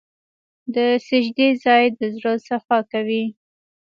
[0.75, 0.77] د
[1.07, 3.25] سجدې ځای د زړه صفا کوي.